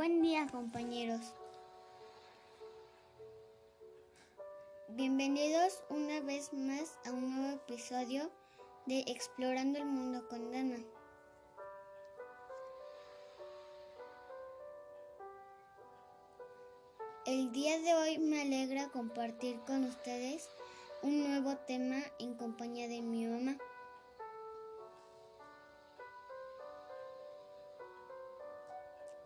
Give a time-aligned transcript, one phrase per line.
[0.00, 1.20] Buen día compañeros.
[4.88, 8.30] Bienvenidos una vez más a un nuevo episodio
[8.86, 10.78] de Explorando el Mundo con Dana.
[17.26, 20.48] El día de hoy me alegra compartir con ustedes
[21.02, 23.58] un nuevo tema en compañía de mi mamá.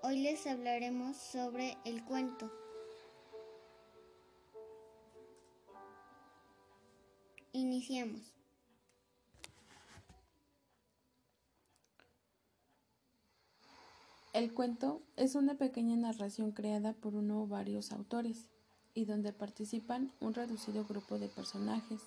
[0.07, 2.53] Hoy les hablaremos sobre el cuento.
[7.53, 8.21] Iniciamos.
[14.35, 18.49] El cuento es una pequeña narración creada por uno o varios autores
[18.93, 22.03] y donde participan un reducido grupo de personajes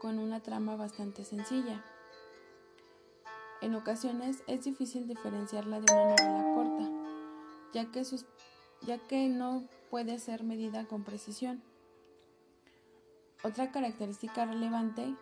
[0.00, 1.84] con una trama bastante sencilla.
[3.60, 6.97] En ocasiones es difícil diferenciarla de una novela corta,
[7.72, 8.02] ya que,
[8.82, 11.62] ya que no puede ser medida con precisión.
[13.44, 15.14] Otra característica relevante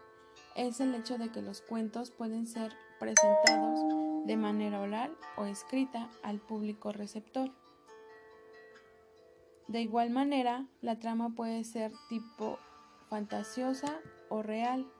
[0.55, 3.81] es el hecho de que los cuentos pueden ser presentados
[4.27, 7.51] de manera oral o escrita al público receptor.
[9.69, 12.59] De igual manera, la trama puede ser tipo
[13.09, 14.91] fantasiosa o real,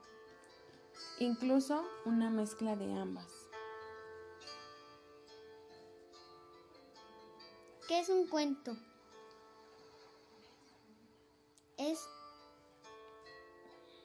[1.19, 3.46] incluso una mezcla de ambas.
[7.89, 8.77] ¿Qué es un cuento?
[11.77, 12.01] Es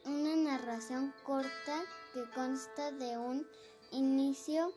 [0.05, 1.81] una narración corta
[2.13, 3.47] que consta de un
[3.91, 4.71] inicio,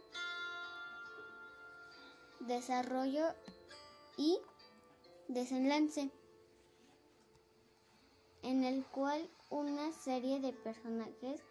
[2.41, 3.27] desarrollo
[4.17, 4.39] y
[5.29, 6.11] desenlace,
[8.41, 11.43] en el cual una serie de personajes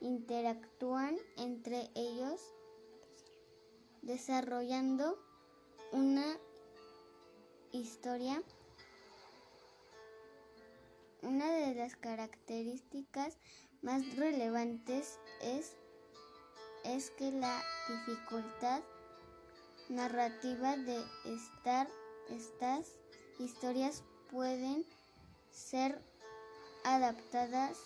[0.00, 2.40] interactúan entre ellos
[4.02, 5.16] desarrollando
[5.92, 6.36] una
[7.76, 8.42] historia.
[11.22, 13.38] Una de las características
[13.82, 15.76] más relevantes es,
[16.84, 18.82] es que la dificultad
[19.88, 21.88] narrativa de estar
[22.28, 22.98] estas
[23.38, 24.84] historias pueden
[25.50, 26.02] ser
[26.84, 27.78] adaptadas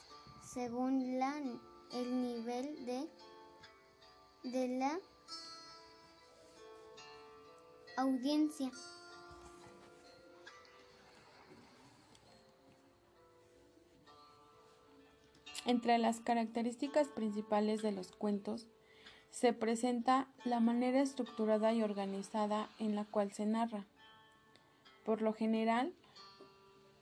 [0.43, 1.21] según
[1.93, 3.09] el nivel de,
[4.45, 4.99] de la
[7.97, 8.71] audiencia.
[15.67, 18.67] Entre las características principales de los cuentos
[19.31, 23.87] se presenta la manera estructurada y organizada en la cual se narra.
[25.05, 25.93] Por lo general,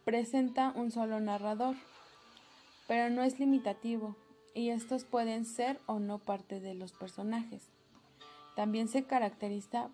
[0.04, 1.76] presenta un solo narrador,
[2.86, 4.16] pero no es limitativo
[4.54, 7.70] y estos pueden ser o no parte de los personajes.
[8.56, 9.90] También se caracteriza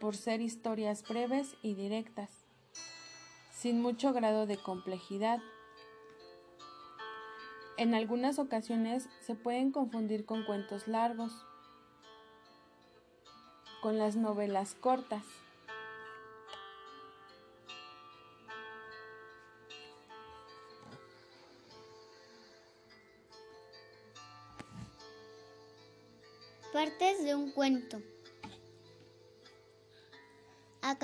[0.00, 2.30] por ser historias breves y directas,
[3.52, 5.38] sin mucho grado de complejidad.
[7.76, 11.32] En algunas ocasiones se pueden confundir con cuentos largos,
[13.80, 15.24] con las novelas cortas.
[26.72, 28.00] Partes de un cuento.
[30.80, 30.96] A,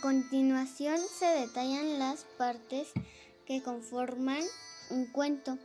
[0.00, 2.92] continuación se detallan las partes
[3.46, 4.42] que conforman
[4.90, 5.58] un cuento.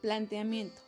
[0.00, 0.80] Planteamiento.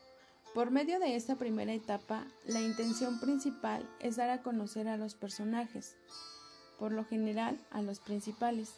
[0.54, 5.16] Por medio de esta primera etapa, la intención principal es dar a conocer a los
[5.16, 5.96] personajes,
[6.78, 8.72] por lo general a los principales,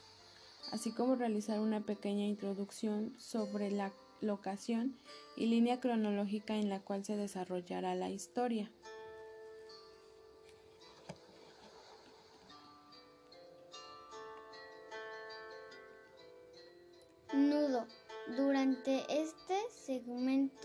[0.71, 3.92] así como realizar una pequeña introducción sobre la
[4.22, 4.97] locación
[5.37, 8.71] y línea cronológica en la cual se desarrollará la historia.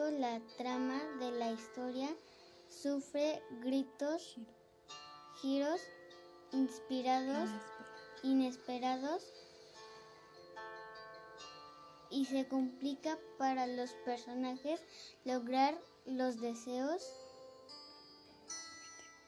[0.05, 2.07] La trama de la historia
[2.69, 4.35] sufre gritos,
[5.41, 5.81] giros
[6.51, 7.49] inspirados,
[8.21, 9.33] inesperados
[12.11, 14.85] y se complica para los personajes
[15.25, 17.03] lograr los deseos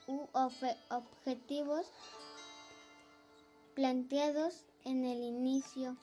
[0.05, 1.91] u objetivos
[3.73, 5.97] planteados en el inicio.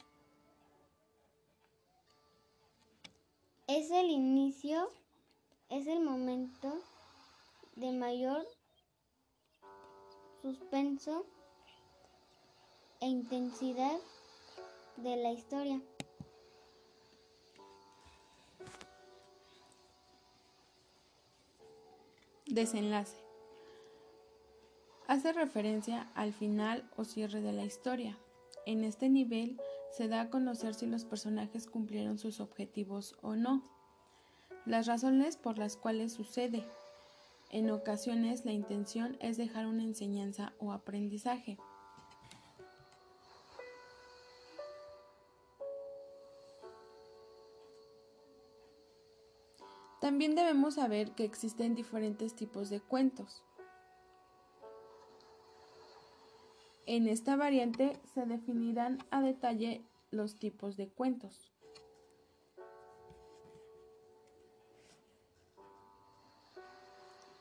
[3.69, 4.93] Es el inicio,
[5.71, 6.73] es el momento
[7.75, 8.47] de mayor
[10.41, 11.27] suspenso
[13.01, 13.99] e intensidad
[14.99, 15.83] de la historia.
[22.47, 23.17] Desenlace.
[25.09, 28.17] hace referencia al final o cierre de la historia.
[28.65, 29.61] En este nivel
[29.97, 33.63] se da a conocer si los personajes cumplieron sus objetivos o no,
[34.67, 36.67] las razones por las cuales sucede.
[37.49, 41.57] En ocasiones la intención es dejar una enseñanza o aprendizaje.
[50.03, 53.43] También debemos saber que existen diferentes tipos de cuentos.
[56.87, 61.51] En esta variante se definirán a detalle los tipos de cuentos.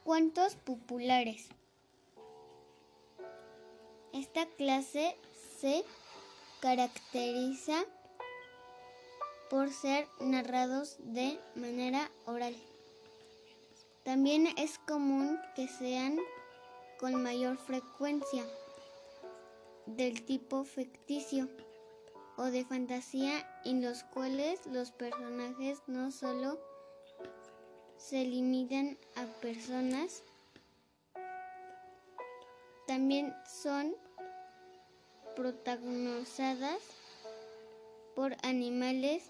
[0.03, 1.49] Cuentos populares.
[4.13, 5.15] Esta clase
[5.59, 5.83] se
[6.59, 7.83] caracteriza
[9.51, 12.55] por ser narrados de manera oral.
[14.03, 16.17] También es común que sean
[16.99, 18.43] con mayor frecuencia
[19.85, 21.49] del tipo ficticio
[22.37, 26.59] o de fantasía en los cuales los personajes no solo
[27.97, 30.23] se limitan a personas,
[32.87, 33.95] también son
[35.35, 36.81] protagonizadas
[38.15, 39.29] por animales,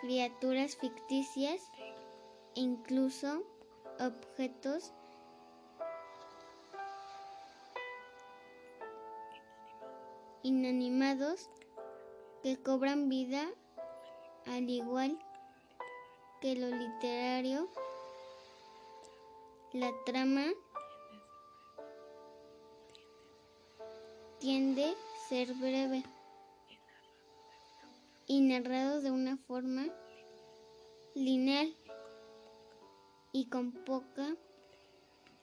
[0.00, 1.60] criaturas ficticias
[2.54, 3.42] e incluso
[4.00, 4.92] objetos
[10.42, 11.50] inanimados
[12.42, 13.46] que cobran vida
[14.46, 15.18] al igual
[16.40, 17.68] que lo literario,
[19.72, 20.46] la trama
[24.38, 26.04] tiende a ser breve
[28.26, 29.86] y narrado de una forma
[31.14, 31.74] lineal
[33.32, 34.36] y con poca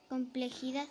[0.08, 0.88] complejidad.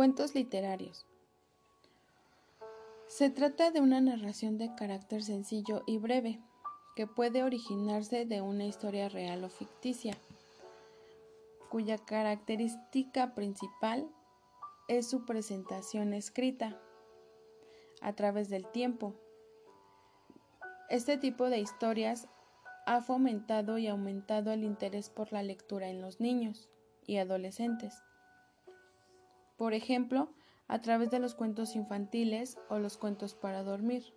[0.00, 1.04] Cuentos literarios.
[3.06, 6.40] Se trata de una narración de carácter sencillo y breve,
[6.96, 10.16] que puede originarse de una historia real o ficticia,
[11.68, 14.08] cuya característica principal
[14.88, 16.80] es su presentación escrita
[18.00, 19.12] a través del tiempo.
[20.88, 22.26] Este tipo de historias
[22.86, 26.70] ha fomentado y aumentado el interés por la lectura en los niños
[27.06, 28.02] y adolescentes
[29.60, 30.30] por ejemplo,
[30.68, 34.14] a través de los cuentos infantiles o los cuentos para dormir.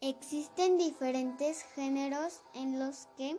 [0.00, 3.36] Existen diferentes géneros en los que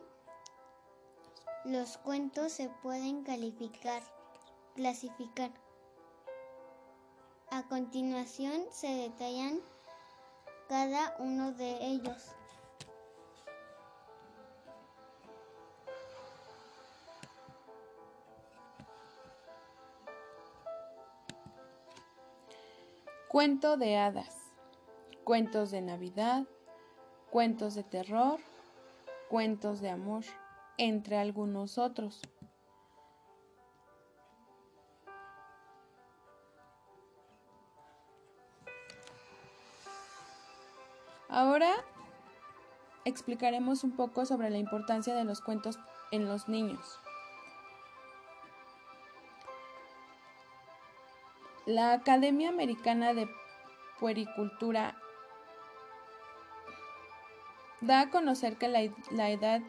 [1.64, 4.02] los cuentos se pueden calificar,
[4.74, 5.69] clasificar.
[7.52, 9.60] A continuación se detallan
[10.68, 12.30] cada uno de ellos.
[23.28, 24.36] Cuento de hadas,
[25.24, 26.44] cuentos de Navidad,
[27.30, 28.38] cuentos de terror,
[29.28, 30.24] cuentos de amor,
[30.78, 32.20] entre algunos otros.
[41.50, 41.84] Ahora
[43.04, 45.80] explicaremos un poco sobre la importancia de los cuentos
[46.12, 47.00] en los niños.
[51.66, 53.28] La Academia Americana de
[53.98, 54.96] Puericultura
[57.80, 59.60] da a conocer que la, la, edad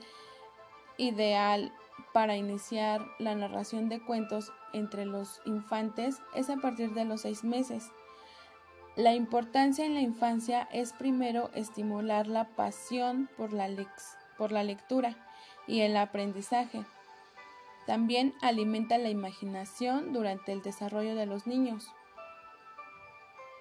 [0.97, 1.73] ideal
[2.13, 7.43] para iniciar la narración de cuentos entre los infantes es a partir de los seis
[7.43, 7.89] meses.
[8.97, 13.69] La importancia en la infancia es primero estimular la pasión por la,
[14.37, 15.15] por la lectura
[15.65, 16.83] y el aprendizaje.
[17.87, 21.87] También alimenta la imaginación durante el desarrollo de los niños.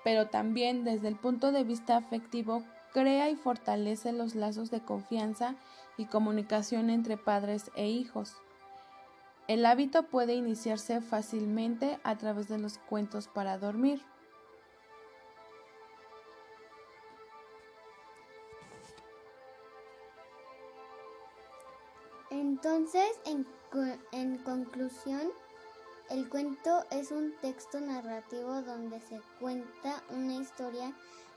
[0.03, 5.55] Pero también desde el punto de vista afectivo crea y fortalece los lazos de confianza
[5.97, 8.35] y comunicación entre padres e hijos.
[9.47, 14.03] El hábito puede iniciarse fácilmente a través de los cuentos para dormir.
[22.63, 23.19] Entonces,
[24.13, 25.33] en, conclusión,
[26.11, 30.93] el cuento es un texto narrativo donde se cuenta una historia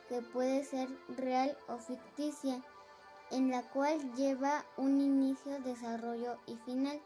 [0.10, 2.62] que puede ser real o ficticia
[3.32, 7.00] en la cual lleva un inicio, desarrollo y final.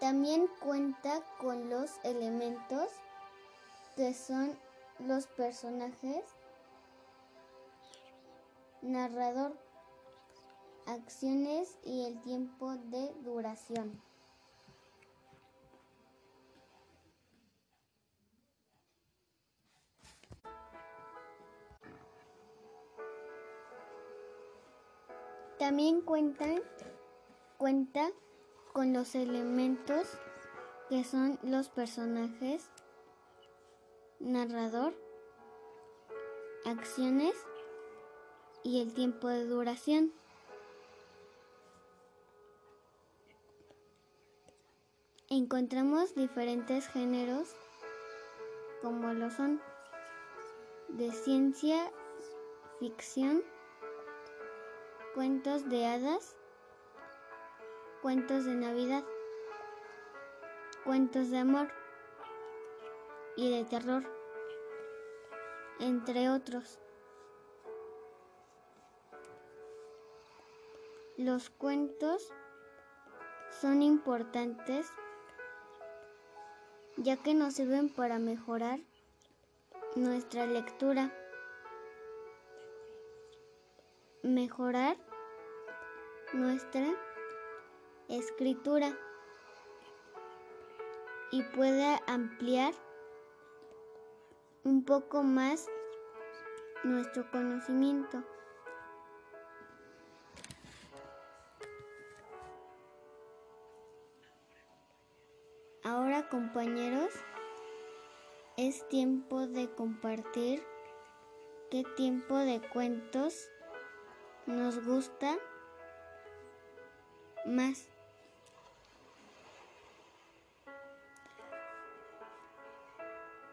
[0.00, 2.90] También cuenta con los elementos
[3.94, 4.58] que son
[4.98, 6.24] los personajes,
[8.82, 9.56] narrador,
[10.88, 14.00] acciones y el tiempo de duración.
[25.58, 26.46] También cuenta,
[27.58, 28.08] cuenta
[28.72, 30.08] con los elementos
[30.88, 32.70] que son los personajes,
[34.20, 34.94] narrador,
[36.64, 37.34] acciones
[38.62, 40.14] y el tiempo de duración.
[45.38, 47.54] Encontramos diferentes géneros
[48.82, 49.62] como lo son
[50.88, 51.92] de ciencia
[52.80, 53.44] ficción,
[55.14, 56.34] cuentos de hadas,
[58.02, 59.04] cuentos de Navidad,
[60.84, 61.68] cuentos de amor
[63.36, 64.02] y de terror,
[65.78, 66.80] entre otros.
[71.16, 72.28] Los cuentos
[73.60, 74.90] son importantes
[76.98, 78.80] ya que nos sirven para mejorar
[79.94, 81.12] nuestra lectura,
[84.22, 84.96] mejorar
[86.32, 86.86] nuestra
[88.08, 88.96] escritura
[91.30, 92.74] y puede ampliar
[94.64, 95.66] un poco más
[96.82, 98.24] nuestro conocimiento.
[105.98, 107.10] Ahora compañeros,
[108.56, 110.62] es tiempo de compartir
[111.72, 113.48] qué tiempo de cuentos
[114.46, 115.36] nos gusta
[117.46, 117.88] más.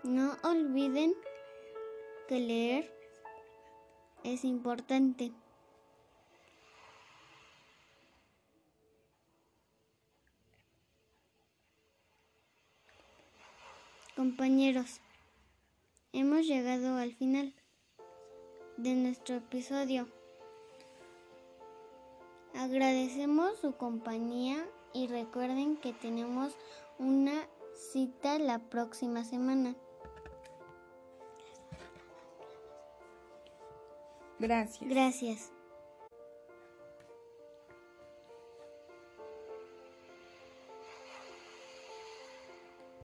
[0.03, 1.15] No olviden
[2.27, 2.93] que leer
[4.23, 5.31] es importante.
[14.25, 15.01] Compañeros,
[16.11, 17.53] hemos llegado al final
[18.75, 20.07] de nuestro episodio.
[22.55, 26.57] Agradecemos su compañía y recuerden que tenemos
[26.97, 29.75] una cita la próxima semana.
[34.39, 34.89] Gracias.
[34.89, 35.54] Gracias.